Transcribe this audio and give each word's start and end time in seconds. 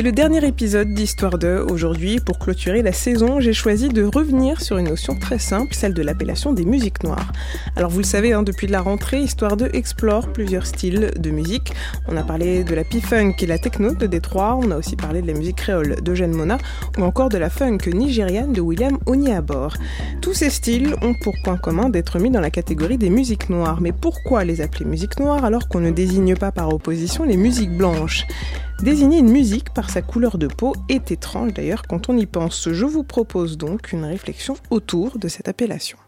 C'est 0.00 0.06
le 0.06 0.12
dernier 0.12 0.42
épisode 0.46 0.94
d'Histoire 0.94 1.36
2. 1.36 1.66
Aujourd'hui, 1.68 2.20
pour 2.20 2.38
clôturer 2.38 2.80
la 2.80 2.90
saison, 2.90 3.38
j'ai 3.38 3.52
choisi 3.52 3.90
de 3.90 4.02
revenir 4.02 4.62
sur 4.62 4.78
une 4.78 4.88
notion 4.88 5.14
très 5.14 5.38
simple, 5.38 5.74
celle 5.74 5.92
de 5.92 6.00
l'appellation 6.00 6.54
des 6.54 6.64
musiques 6.64 7.04
noires. 7.04 7.30
Alors 7.76 7.90
vous 7.90 7.98
le 7.98 8.04
savez, 8.04 8.32
hein, 8.32 8.42
depuis 8.42 8.66
la 8.66 8.80
rentrée, 8.80 9.20
Histoire 9.20 9.58
2 9.58 9.68
explore 9.74 10.32
plusieurs 10.32 10.64
styles 10.64 11.10
de 11.18 11.30
musique. 11.30 11.74
On 12.08 12.16
a 12.16 12.22
parlé 12.22 12.64
de 12.64 12.74
la 12.74 12.82
P-Funk 12.82 13.34
et 13.40 13.46
la 13.46 13.58
techno 13.58 13.94
de 13.94 14.06
Détroit, 14.06 14.58
on 14.58 14.70
a 14.70 14.78
aussi 14.78 14.96
parlé 14.96 15.20
de 15.20 15.26
la 15.26 15.34
musique 15.34 15.56
créole 15.56 15.96
d'Eugène 16.00 16.32
Mona, 16.32 16.56
ou 16.96 17.02
encore 17.02 17.28
de 17.28 17.36
la 17.36 17.50
funk 17.50 17.80
nigériane 17.92 18.54
de 18.54 18.62
William 18.62 18.96
Oniabor. 19.04 19.74
Tous 20.22 20.32
ces 20.32 20.48
styles 20.48 20.94
ont 21.02 21.12
pour 21.12 21.34
point 21.44 21.58
commun 21.58 21.90
d'être 21.90 22.18
mis 22.18 22.30
dans 22.30 22.40
la 22.40 22.50
catégorie 22.50 22.96
des 22.96 23.10
musiques 23.10 23.50
noires. 23.50 23.82
Mais 23.82 23.92
pourquoi 23.92 24.44
les 24.44 24.62
appeler 24.62 24.86
musiques 24.86 25.20
noires 25.20 25.44
alors 25.44 25.68
qu'on 25.68 25.80
ne 25.80 25.90
désigne 25.90 26.36
pas 26.36 26.52
par 26.52 26.72
opposition 26.72 27.24
les 27.24 27.36
musiques 27.36 27.76
blanches? 27.76 28.24
Désigner 28.82 29.18
une 29.18 29.30
musique 29.30 29.74
par 29.74 29.90
sa 29.90 30.00
couleur 30.00 30.38
de 30.38 30.46
peau 30.46 30.74
est 30.88 31.10
étrange 31.10 31.52
d'ailleurs 31.52 31.82
quand 31.82 32.08
on 32.08 32.16
y 32.16 32.24
pense. 32.24 32.70
Je 32.70 32.86
vous 32.86 33.04
propose 33.04 33.58
donc 33.58 33.92
une 33.92 34.04
réflexion 34.04 34.56
autour 34.70 35.18
de 35.18 35.28
cette 35.28 35.48
appellation. 35.48 35.98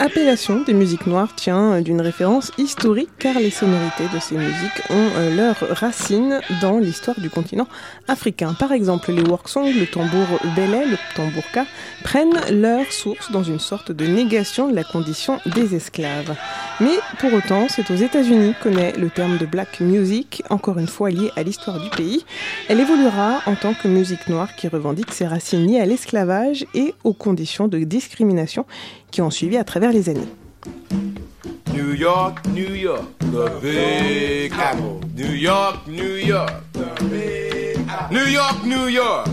L'appellation 0.00 0.62
des 0.62 0.72
musiques 0.72 1.06
noires 1.06 1.34
tient 1.36 1.82
d'une 1.82 2.00
référence 2.00 2.52
historique 2.56 3.10
car 3.18 3.38
les 3.38 3.50
sonorités 3.50 4.08
de 4.14 4.18
ces 4.18 4.34
musiques 4.34 4.82
ont 4.88 5.10
euh, 5.18 5.36
leurs 5.36 5.76
racines 5.76 6.40
dans 6.62 6.78
l'histoire 6.78 7.20
du 7.20 7.28
continent 7.28 7.68
africain. 8.08 8.54
Par 8.54 8.72
exemple, 8.72 9.12
les 9.12 9.22
work 9.22 9.46
songs, 9.46 9.70
le 9.70 9.86
tambour 9.86 10.26
belay, 10.56 10.86
le 10.86 10.96
tambourka, 11.14 11.66
prennent 12.02 12.40
leur 12.50 12.90
source 12.90 13.30
dans 13.30 13.42
une 13.42 13.60
sorte 13.60 13.92
de 13.92 14.06
négation 14.06 14.70
de 14.70 14.74
la 14.74 14.84
condition 14.84 15.38
des 15.54 15.74
esclaves. 15.74 16.34
Mais 16.80 16.98
pour 17.18 17.32
autant, 17.34 17.66
c'est 17.68 17.90
aux 17.90 17.96
États-Unis 17.96 18.54
qu'on 18.62 18.76
est 18.76 18.96
le 18.96 19.10
terme 19.10 19.36
de 19.36 19.44
black 19.44 19.80
music, 19.80 20.42
encore 20.48 20.78
une 20.78 20.88
fois 20.88 21.10
lié 21.10 21.30
à 21.36 21.42
l'histoire 21.42 21.78
du 21.78 21.90
pays. 21.90 22.24
Elle 22.68 22.80
évoluera 22.80 23.42
en 23.44 23.54
tant 23.54 23.74
que 23.74 23.86
musique 23.86 24.28
noire 24.28 24.56
qui 24.56 24.66
revendique 24.66 25.12
ses 25.12 25.26
racines 25.26 25.66
liées 25.66 25.80
à 25.80 25.84
l'esclavage 25.84 26.64
et 26.74 26.94
aux 27.04 27.12
conditions 27.12 27.68
de 27.68 27.80
discrimination 27.80 28.64
qui 29.10 29.20
ont 29.20 29.30
suivi 29.30 29.58
à 29.58 29.64
travers 29.64 29.92
les 29.92 30.08
années. 30.08 30.28
New 31.74 31.92
York, 31.92 32.38
New 32.54 32.74
York, 32.74 33.04
the 33.18 33.62
Big 33.62 34.52
Apple. 34.54 35.06
New 35.14 35.34
York, 35.34 35.86
New 35.86 36.16
York, 36.16 36.52
the 36.72 37.02
Big 37.10 37.78
Apple. 37.88 38.16
New 38.16 38.26
York, 38.26 38.64
New 38.64 38.88
York, 38.88 39.28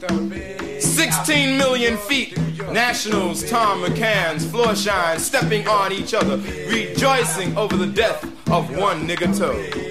the 0.00 0.12
Big 0.28 0.80
16 0.80 1.58
million 1.58 1.96
feet. 2.08 2.34
Nationals, 2.72 3.48
Tom 3.48 3.82
McCann's, 3.82 4.48
floor 4.50 4.74
shine, 4.74 5.18
stepping 5.18 5.66
on 5.68 5.92
each 5.92 6.14
other, 6.14 6.36
rejoicing 6.68 7.56
over 7.56 7.76
the 7.76 7.86
death 7.86 8.24
of 8.50 8.76
one 8.76 9.06
nigga 9.06 9.36
toe. 9.36 9.85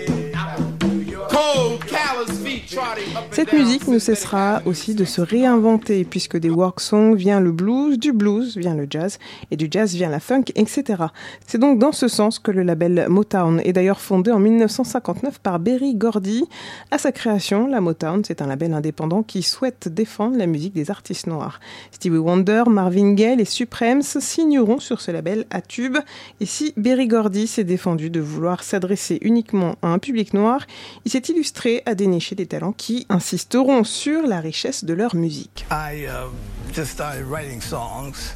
Cette 3.31 3.53
musique 3.53 3.87
ne 3.87 3.99
cessera 3.99 4.61
aussi 4.65 4.95
de 4.95 5.05
se 5.05 5.21
réinventer 5.21 6.05
puisque 6.05 6.37
des 6.37 6.49
work 6.49 6.79
songs 6.79 7.13
vient 7.13 7.39
le 7.39 7.51
blues, 7.51 7.99
du 7.99 8.13
blues 8.13 8.57
vient 8.57 8.75
le 8.75 8.87
jazz 8.89 9.19
et 9.51 9.57
du 9.57 9.67
jazz 9.69 9.93
vient 9.93 10.09
la 10.09 10.19
funk, 10.19 10.45
etc. 10.55 11.03
C'est 11.45 11.57
donc 11.57 11.79
dans 11.79 11.91
ce 11.91 12.07
sens 12.07 12.39
que 12.39 12.51
le 12.51 12.63
label 12.63 13.07
Motown 13.09 13.61
est 13.63 13.73
d'ailleurs 13.73 13.99
fondé 13.99 14.31
en 14.31 14.39
1959 14.39 15.39
par 15.39 15.59
Berry 15.59 15.95
Gordy. 15.95 16.45
À 16.91 16.97
sa 16.97 17.11
création, 17.11 17.67
la 17.67 17.81
Motown, 17.81 18.23
c'est 18.25 18.41
un 18.41 18.47
label 18.47 18.73
indépendant 18.73 19.21
qui 19.21 19.43
souhaite 19.43 19.89
défendre 19.89 20.37
la 20.37 20.47
musique 20.47 20.73
des 20.73 20.91
artistes 20.91 21.27
noirs. 21.27 21.59
Stevie 21.91 22.17
Wonder, 22.17 22.63
Marvin 22.67 23.13
Gaye 23.13 23.39
et 23.39 23.45
Supremes 23.45 24.01
signeront 24.01 24.79
sur 24.79 25.01
ce 25.01 25.11
label 25.11 25.45
à 25.49 25.61
tube. 25.61 25.97
Et 26.39 26.45
si 26.45 26.73
Berry 26.77 27.07
Gordy 27.07 27.47
s'est 27.47 27.63
défendu 27.63 28.09
de 28.09 28.19
vouloir 28.19 28.63
s'adresser 28.63 29.19
uniquement 29.21 29.75
à 29.81 29.89
un 29.89 29.99
public 29.99 30.33
noir, 30.33 30.65
il 31.03 31.11
s'est 31.11 31.24
illustré 31.29 31.81
à 31.85 31.95
dénicher 31.95 32.35
des 32.35 32.45
talents 32.45 32.73
qui 32.73 33.05
insisteront 33.09 33.83
sur 33.83 34.25
la 34.27 34.39
richesse 34.39 34.85
de 34.85 34.93
leur 34.93 35.15
musique. 35.15 35.65
I 35.71 36.05
uh, 36.05 36.29
just 36.73 36.91
started 36.91 37.25
writing 37.25 37.61
songs, 37.61 38.33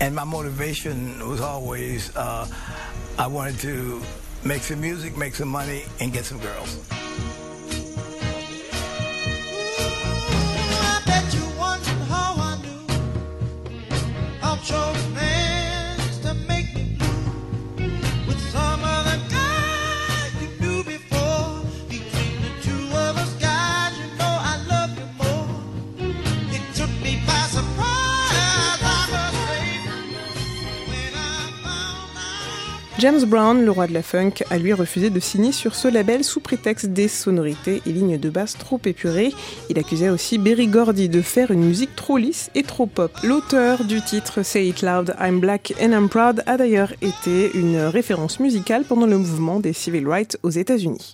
and 0.00 0.10
my 0.12 0.24
motivation 0.24 1.18
was 1.28 1.40
always 1.40 2.10
uh, 2.16 2.46
I 3.18 3.26
wanted 3.26 3.58
to 3.60 4.00
make 4.44 4.62
some 4.62 4.80
music, 4.80 5.16
make 5.16 5.34
some 5.34 5.48
money, 5.48 5.82
and 6.00 6.12
get 6.12 6.24
some 6.24 6.38
girls. 6.38 6.78
James 32.98 33.26
Brown, 33.26 33.62
le 33.62 33.70
roi 33.70 33.86
de 33.86 33.92
la 33.92 34.00
funk, 34.00 34.42
a 34.48 34.56
lui 34.56 34.72
refusé 34.72 35.10
de 35.10 35.20
signer 35.20 35.52
sur 35.52 35.74
ce 35.74 35.86
label 35.86 36.24
sous 36.24 36.40
prétexte 36.40 36.86
des 36.86 37.08
sonorités 37.08 37.82
et 37.84 37.92
lignes 37.92 38.18
de 38.18 38.30
basse 38.30 38.56
trop 38.56 38.80
épurées. 38.86 39.34
Il 39.68 39.78
accusait 39.78 40.08
aussi 40.08 40.38
Berry 40.38 40.66
Gordy 40.66 41.10
de 41.10 41.20
faire 41.20 41.50
une 41.50 41.62
musique 41.62 41.94
trop 41.94 42.16
lisse 42.16 42.50
et 42.54 42.62
trop 42.62 42.86
pop. 42.86 43.12
L'auteur 43.22 43.84
du 43.84 44.00
titre 44.00 44.42
Say 44.42 44.68
It 44.68 44.80
Loud, 44.80 45.14
I'm 45.20 45.40
Black 45.40 45.74
and 45.78 45.92
I'm 45.92 46.08
Proud 46.08 46.42
a 46.46 46.56
d'ailleurs 46.56 46.94
été 47.02 47.54
une 47.54 47.76
référence 47.76 48.40
musicale 48.40 48.84
pendant 48.88 49.06
le 49.06 49.18
mouvement 49.18 49.60
des 49.60 49.74
civil 49.74 50.08
rights 50.08 50.38
aux 50.42 50.50
États-Unis. 50.50 51.12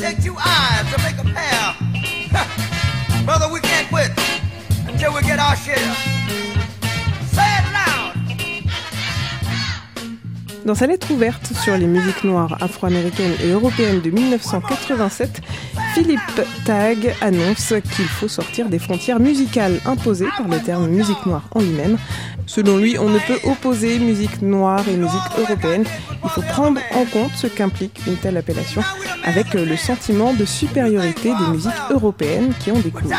take 0.00 0.22
two 0.22 0.36
eyes 0.38 0.94
to 0.94 1.02
make 1.02 1.18
a 1.18 1.24
pair. 1.34 1.74
Brother, 3.24 3.52
we 3.52 3.60
can't 3.60 3.88
quit 3.88 4.10
until 4.86 5.14
we 5.14 5.22
get 5.22 5.38
our 5.38 5.56
share. 5.56 6.17
Dans 10.68 10.74
sa 10.74 10.86
lettre 10.86 11.10
ouverte 11.12 11.54
sur 11.54 11.78
les 11.78 11.86
musiques 11.86 12.24
noires 12.24 12.58
afro-américaines 12.60 13.32
et 13.42 13.52
européennes 13.52 14.02
de 14.02 14.10
1987, 14.10 15.40
Philippe 15.94 16.42
Tag 16.66 17.14
annonce 17.22 17.72
qu'il 17.94 18.04
faut 18.04 18.28
sortir 18.28 18.68
des 18.68 18.78
frontières 18.78 19.18
musicales 19.18 19.80
imposées 19.86 20.28
par 20.36 20.46
le 20.46 20.58
terme 20.58 20.88
musique 20.88 21.24
noire 21.24 21.48
en 21.52 21.60
lui-même. 21.60 21.96
Selon 22.44 22.76
lui, 22.76 22.98
on 22.98 23.08
ne 23.08 23.18
peut 23.18 23.38
opposer 23.44 23.98
musique 23.98 24.42
noire 24.42 24.86
et 24.86 24.96
musique 24.98 25.38
européenne. 25.38 25.84
Il 26.22 26.28
faut 26.28 26.42
prendre 26.42 26.82
en 26.94 27.06
compte 27.06 27.32
ce 27.34 27.46
qu'implique 27.46 28.02
une 28.06 28.16
telle 28.16 28.36
appellation 28.36 28.82
avec 29.24 29.54
le 29.54 29.74
sentiment 29.74 30.34
de 30.34 30.44
supériorité 30.44 31.30
des 31.30 31.50
musiques 31.50 31.72
européennes 31.90 32.52
qui 32.60 32.72
ont 32.72 32.78
découvert. 32.78 33.16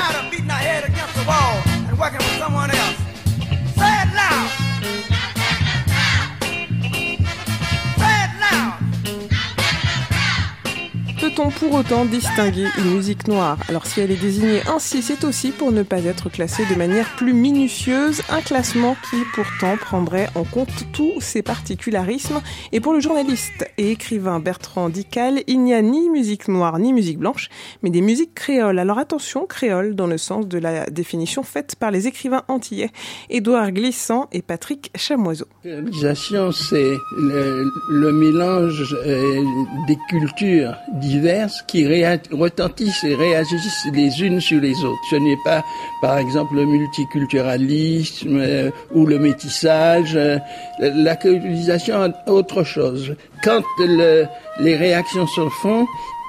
Peut-on 11.30 11.52
pour 11.52 11.76
autant 11.76 12.06
distinguer 12.06 12.66
une 12.80 12.96
musique 12.96 13.28
noire? 13.28 13.60
Alors 13.68 13.86
si 13.86 14.02
elle 14.02 14.10
est 14.10 14.20
désignée 14.20 14.62
ainsi, 14.68 15.04
c'est 15.04 15.24
aussi 15.24 15.52
pour 15.52 15.72
ne 15.72 15.84
pas 15.84 16.04
être 16.04 16.28
classée 16.28 16.64
de 16.66 16.74
manière 16.74 17.16
plus 17.18 17.34
minutieuse, 17.34 18.24
un 18.30 18.42
classement 18.42 18.96
qui 19.12 19.18
pourtant 19.36 19.78
prendrait 19.78 20.28
en 20.34 20.44
compte 20.44 20.88
tous 20.92 21.22
ses 21.22 21.44
particularismes. 21.44 22.42
Et 22.72 22.80
pour 22.80 22.94
le 22.94 23.00
journaliste 23.00 23.70
et 23.78 23.92
écrivain 23.92 24.40
Bertrand 24.40 24.90
Dical, 24.90 25.44
il 25.46 25.62
n'y 25.62 25.76
a 25.76 25.84
ni 25.84 26.10
musique 26.10 26.48
noire 26.48 26.80
ni 26.80 26.94
musique 26.94 27.20
blanche, 27.20 27.50
mais 27.84 27.92
des 27.92 28.02
musiques 28.02 28.34
créoles. 28.34 28.80
Alors 28.80 28.98
attention, 28.98 29.46
créole 29.46 29.94
dans 29.94 30.08
le 30.08 30.18
sens 30.18 30.48
de 30.48 30.58
la 30.58 30.88
définition 30.88 31.44
faite 31.44 31.76
par 31.76 31.92
les 31.92 32.08
écrivains 32.08 32.44
antillais 32.48 32.90
Édouard 33.30 33.72
Glissant 33.72 34.30
et 34.32 34.42
Patrick 34.42 34.92
Chamoiseau. 34.96 35.46
Créolisation, 35.62 36.52
c'est 36.52 36.96
le, 37.20 38.12
mélange 38.12 38.96
euh, 39.06 39.44
des 39.86 39.98
cultures 40.10 40.74
diverses 41.20 41.64
qui 41.68 41.86
retentissent 42.32 43.04
et 43.04 43.16
réagissent 43.16 43.88
les 43.94 44.22
unes 44.22 44.40
sur 44.40 44.62
les 44.62 44.76
autres. 44.84 45.00
Ce 45.10 45.16
n'est 45.16 45.38
pas, 45.44 45.64
par 46.02 46.18
exemple, 46.18 46.56
le 46.56 46.66
multiculturalisme 46.66 48.40
euh, 48.40 48.72
ou 48.94 49.06
le 49.06 49.20
métissage. 49.20 50.16
Euh, 50.16 50.40
la 50.80 51.16
créolisation 51.16 52.06
est 52.06 52.30
autre 52.30 52.64
chose. 52.64 53.16
Quand 53.44 53.64
le, 53.80 54.26
les 54.60 54.76
réactions 54.76 55.28
se 55.28 55.48
font, 55.62 55.86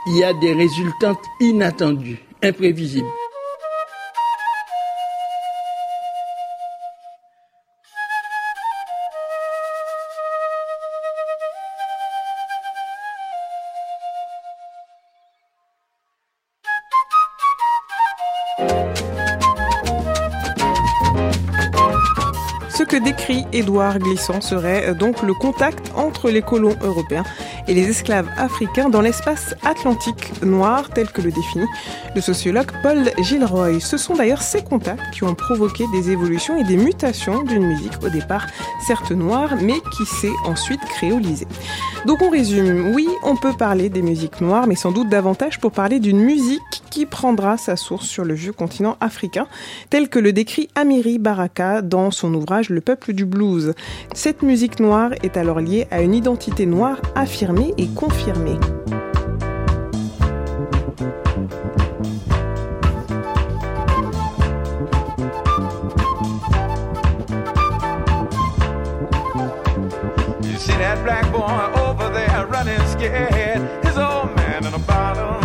il 0.08 0.18
y 0.18 0.24
a 0.24 0.32
des 0.34 0.52
résultats 0.52 1.16
inattendus, 1.40 2.18
imprévisibles. 2.42 3.19
Ce 22.80 22.84
que 22.84 22.96
décrit 22.96 23.44
Édouard 23.52 23.98
Glissant 23.98 24.40
serait 24.40 24.88
euh, 24.88 24.94
donc 24.94 25.22
le 25.22 25.34
contact 25.34 25.92
entre 25.94 26.30
les 26.30 26.40
colons 26.40 26.76
européens 26.82 27.24
et 27.70 27.74
les 27.74 27.88
esclaves 27.88 28.28
africains 28.36 28.88
dans 28.88 29.00
l'espace 29.00 29.54
atlantique 29.64 30.42
noir 30.42 30.90
tel 30.90 31.08
que 31.08 31.22
le 31.22 31.30
définit 31.30 31.68
le 32.16 32.20
sociologue 32.20 32.72
Paul 32.82 33.10
Gilroy. 33.22 33.78
Ce 33.78 33.96
sont 33.96 34.14
d'ailleurs 34.14 34.42
ces 34.42 34.62
contacts 34.64 35.14
qui 35.14 35.22
ont 35.22 35.36
provoqué 35.36 35.84
des 35.92 36.10
évolutions 36.10 36.58
et 36.58 36.64
des 36.64 36.76
mutations 36.76 37.44
d'une 37.44 37.64
musique 37.64 37.92
au 38.04 38.08
départ 38.08 38.48
certes 38.84 39.12
noire 39.12 39.54
mais 39.62 39.80
qui 39.96 40.04
s'est 40.04 40.32
ensuite 40.46 40.80
créolisée. 40.80 41.46
Donc 42.06 42.20
on 42.22 42.30
résume, 42.30 42.92
oui 42.92 43.08
on 43.22 43.36
peut 43.36 43.52
parler 43.52 43.88
des 43.88 44.02
musiques 44.02 44.40
noires 44.40 44.66
mais 44.66 44.74
sans 44.74 44.90
doute 44.90 45.08
davantage 45.08 45.60
pour 45.60 45.70
parler 45.70 46.00
d'une 46.00 46.20
musique 46.20 46.60
qui 46.90 47.06
prendra 47.06 47.56
sa 47.56 47.76
source 47.76 48.06
sur 48.06 48.24
le 48.24 48.34
vieux 48.34 48.52
continent 48.52 48.96
africain 49.00 49.46
tel 49.90 50.08
que 50.08 50.18
le 50.18 50.32
décrit 50.32 50.68
Amiri 50.74 51.20
Baraka 51.20 51.82
dans 51.82 52.10
son 52.10 52.34
ouvrage 52.34 52.68
le 52.68 52.80
peuple 52.80 53.12
du 53.12 53.26
blues. 53.26 53.74
Cette 54.12 54.42
musique 54.42 54.80
noire 54.80 55.12
est 55.22 55.36
alors 55.36 55.60
liée 55.60 55.86
à 55.92 56.02
une 56.02 56.14
identité 56.14 56.66
noire 56.66 57.00
affirmée 57.14 57.59
et 57.60 57.88
confirmée. 57.94 58.58
You 70.42 70.56
see 70.56 70.72
that 70.72 71.02
black 71.04 71.30
boy 71.32 71.80
over 71.80 72.08
there 72.10 72.46
running 72.46 72.80
scared. 72.86 73.60
His 73.84 73.98
old 73.98 74.34
man 74.36 74.64
in 74.64 74.74
a 74.74 74.78
bottle. 74.78 75.36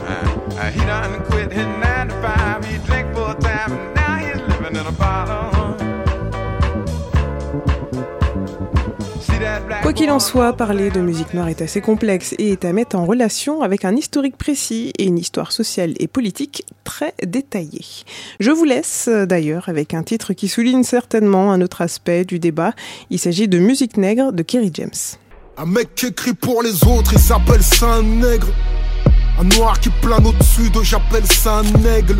Uh, 0.00 0.14
uh, 0.58 0.70
he 0.70 0.80
done 0.80 1.24
quit 1.24 1.52
his 1.52 1.66
qu'il 10.06 10.12
en 10.12 10.20
soit, 10.20 10.52
parler 10.52 10.90
de 10.90 11.00
musique 11.00 11.34
noire 11.34 11.48
est 11.48 11.62
assez 11.62 11.80
complexe 11.80 12.32
et 12.38 12.52
est 12.52 12.64
à 12.64 12.72
mettre 12.72 12.94
en 12.94 13.04
relation 13.04 13.62
avec 13.62 13.84
un 13.84 13.96
historique 13.96 14.36
précis 14.36 14.92
et 14.98 15.04
une 15.04 15.18
histoire 15.18 15.50
sociale 15.50 15.94
et 15.98 16.06
politique 16.06 16.64
très 16.84 17.12
détaillée. 17.26 17.84
Je 18.38 18.52
vous 18.52 18.62
laisse 18.62 19.08
euh, 19.08 19.26
d'ailleurs 19.26 19.68
avec 19.68 19.94
un 19.94 20.04
titre 20.04 20.32
qui 20.32 20.46
souligne 20.46 20.84
certainement 20.84 21.50
un 21.50 21.60
autre 21.60 21.80
aspect 21.80 22.24
du 22.24 22.38
débat. 22.38 22.72
Il 23.10 23.18
s'agit 23.18 23.48
de 23.48 23.58
Musique 23.58 23.96
nègre 23.96 24.32
de 24.32 24.44
Kerry 24.44 24.70
James. 24.74 24.90
Un 25.58 25.66
mec 25.66 25.96
qui 25.96 26.06
écrit 26.06 26.34
pour 26.34 26.62
les 26.62 26.84
autres, 26.84 27.14
il 27.14 27.18
s'appelle 27.18 27.64
Saint 27.64 28.02
Nègre. 28.02 28.52
Un 29.40 29.44
noir 29.56 29.80
qui 29.80 29.90
plane 29.90 30.24
au-dessus 30.24 30.70
d'eux, 30.70 30.84
j'appelle 30.84 31.26
ça 31.26 31.62
un 31.62 31.84
aigle. 31.96 32.18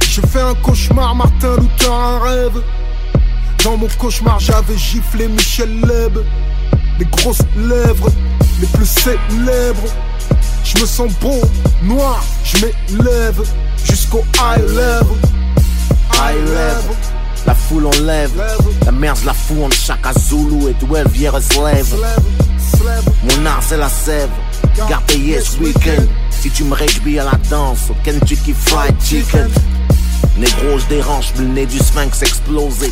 J'ai 0.00 0.22
fait 0.22 0.40
un 0.40 0.54
cauchemar, 0.54 1.14
Martin 1.14 1.58
Luther, 1.58 1.92
un 1.92 2.18
rêve. 2.18 2.60
Dans 3.62 3.76
mon 3.76 3.86
cauchemar, 4.00 4.40
j'avais 4.40 4.76
giflé 4.76 5.28
Michel 5.28 5.80
Leb. 5.82 6.18
Les 6.98 7.04
grosses 7.06 7.42
lèvres, 7.56 8.10
les 8.60 8.66
plus 8.66 8.86
célèbres. 8.86 9.88
Je 10.64 10.80
me 10.80 10.86
sens 10.86 11.12
beau, 11.20 11.40
noir, 11.82 12.24
je 12.44 12.56
m'élève 12.58 13.40
jusqu'au 13.84 14.24
high 14.36 14.60
level. 14.60 15.16
High 16.14 16.36
level. 16.36 16.96
La 17.46 17.54
foule 17.54 17.86
on 17.86 18.02
lève, 18.04 18.32
la 18.84 18.92
merde 18.92 19.18
la 19.24 19.32
fout 19.32 19.62
en 19.62 19.70
chaque 19.70 20.18
Zulu 20.18 20.68
et 20.68 20.74
d'où 20.74 20.94
elle 20.96 21.08
vient 21.08 21.40
se 21.40 21.64
lève. 21.64 21.94
Mon 23.24 23.46
art 23.46 23.62
c'est 23.66 23.78
la 23.78 23.88
sève, 23.88 24.28
garde 24.88 25.04
payé 25.06 25.40
ce 25.40 25.56
week-end. 25.58 26.02
Si 26.30 26.50
tu 26.50 26.64
me 26.64 26.74
réjouis 26.74 27.18
à 27.18 27.24
la 27.24 27.38
danse, 27.48 27.90
au 27.90 27.94
Kentucky 28.04 28.52
Fried 28.52 28.94
Chicken. 29.02 29.48
Négro, 30.36 30.78
je 30.78 30.86
dérange, 30.86 31.32
le 31.38 31.46
nez 31.46 31.66
du 31.66 31.78
sphinx 31.78 32.22
explosé. 32.22 32.90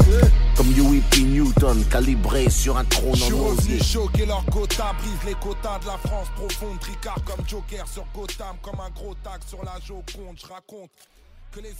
Comme 0.57 0.73
Huey 0.73 1.03
P. 1.11 1.21
Newton, 1.21 1.85
calibré 1.91 2.49
sur 2.49 2.79
un 2.79 2.85
trône 2.87 3.15
Je 3.15 3.25
suis 3.25 3.33
en 3.35 3.45
revenu 3.45 3.79
choquer 3.79 4.25
leur 4.25 4.43
quota, 4.47 4.95
brise 4.99 5.27
les 5.27 5.35
quotas 5.35 5.79
de 5.81 5.87
la 5.87 5.99
France 5.99 6.29
profonde, 6.35 6.81
tricard 6.81 7.19
comme 7.27 7.47
Joker 7.47 7.87
sur 7.87 8.07
Gotham, 8.15 8.57
comme 8.63 8.81
un 8.81 8.89
gros 8.89 9.15
tag 9.23 9.43
sur 9.47 9.63
la 9.63 9.79
Joconde. 9.87 10.39
Je 10.41 10.47
raconte 10.47 10.91
que 11.53 11.61
les 11.61 11.75